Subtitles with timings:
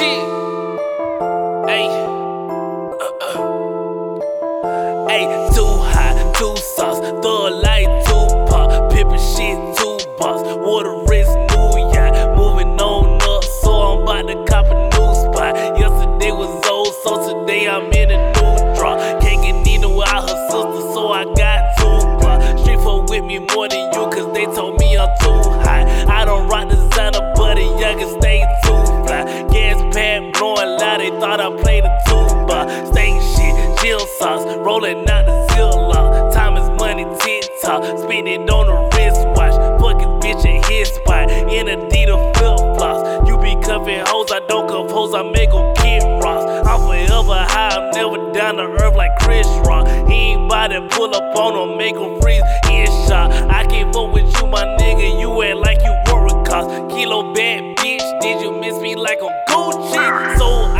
[0.00, 0.16] Hey.
[3.04, 3.36] Uh-uh.
[5.08, 11.36] Hey, too hot, too sauce, a light, too pop, pippin' shit, too boss, water wrist,
[11.52, 15.54] new yacht, moving on up, so I'm about to cop a new spot.
[15.78, 18.96] Yesterday was old, so today I'm in a new draw.
[19.20, 22.62] Can't get Nina without her sister, so I got two blocks.
[22.62, 24.79] Street folk with me more than you, cause they told me
[31.30, 32.86] thought I played a tuba.
[32.90, 36.30] Steak shit, chill sauce, rolling out the zilla.
[36.32, 39.54] Time is money, TikTok, spin it on the wristwatch.
[39.80, 43.28] Fuck his bitch in his spot, in Adidas flip flops.
[43.28, 46.44] You be cuffing hoes, I don't cuff hoes, I make them kid rocks.
[46.66, 49.86] I'm forever high, I'm never down to earth like Chris Rock.
[50.08, 53.30] He ain't bout to pull up on him, make him freeze, in shot.
[53.30, 56.92] I can't vote with you, my nigga, you act like you work a cops.
[56.92, 60.38] Kilo bad bitch, did you miss me like I'm Gucci?
[60.38, 60.79] So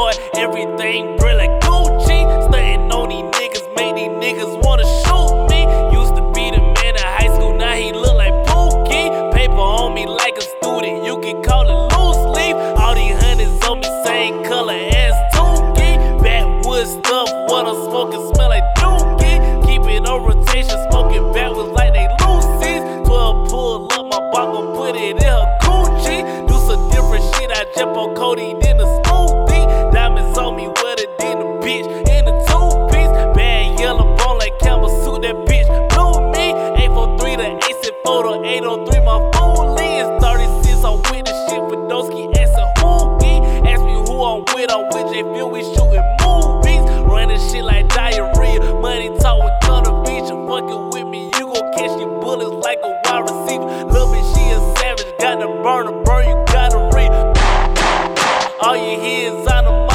[0.00, 2.20] boy, everything brill like Gucci.
[2.46, 5.60] Stunting on these niggas, make these niggas wanna shoot me.
[6.00, 9.08] Used to be the man in high school, now he look like Pookie.
[9.34, 12.56] Paper on me like a student, you can call it loose leaf.
[12.80, 15.96] All these hundreds on me, same color as Tookie.
[16.22, 19.38] Backwoods stuff, what I'm smoking smell like Dookie.
[19.66, 22.82] Keep it on rotation, smoking backwards like they Lucy's.
[23.06, 26.16] 12 pull up, my gon' put it in her Gucci.
[26.48, 28.69] Do some different shit, I jump on Cody
[30.40, 33.12] saw me with it, then a bitch in a two piece.
[33.36, 36.56] Bad yellow bone like Campbell suit, that bitch blew me.
[36.80, 40.08] 843 the ace and photo, 803 my phone lens.
[40.24, 43.68] 36, I'm with the shit with Dosky ass and Hoogie.
[43.68, 45.20] Ask me who I'm with, I'm with J.
[45.28, 46.88] Phil, we shooting movies.
[47.04, 50.32] Running shit like diarrhea, money talk with Thunder Beach.
[50.48, 53.68] Fucking with me, you gon' catch your bullets like a wide receiver.
[53.92, 57.12] Love it, she a savage, got to burn a burn, you gotta read.
[58.64, 59.89] All you hear is on the